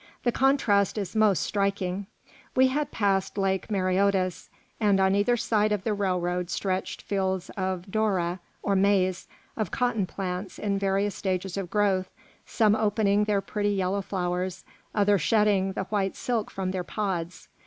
The 0.23 0.31
contrast 0.31 0.97
is 0.97 1.15
most 1.15 1.43
striking. 1.43 2.07
We 2.55 2.69
had 2.69 2.89
passed 2.89 3.37
Lake 3.37 3.67
Mareotis, 3.69 4.49
and 4.79 4.99
on 4.99 5.13
either 5.13 5.37
side 5.37 5.71
of 5.71 5.83
the 5.83 5.93
railroad 5.93 6.49
stretched 6.49 7.03
fields 7.03 7.51
of 7.51 7.83
doora 7.85 8.39
or 8.63 8.75
maize, 8.75 9.27
of 9.55 9.69
cotton 9.69 10.07
plants 10.07 10.57
in 10.57 10.79
various 10.79 11.13
stages 11.13 11.55
of 11.55 11.69
growth, 11.69 12.09
some 12.47 12.75
opening 12.75 13.25
their 13.25 13.41
pretty 13.41 13.73
yellow 13.75 14.01
flowers, 14.01 14.63
others 14.95 15.21
shedding 15.21 15.73
the 15.73 15.83
white 15.83 16.15
silk 16.15 16.49
from 16.49 16.71
their 16.71 16.83
pods. 16.83 17.47